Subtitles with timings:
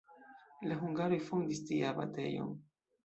[0.71, 2.51] La hungaroj fondis tie abatejon.